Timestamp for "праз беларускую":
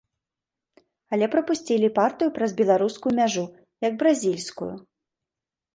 2.39-3.13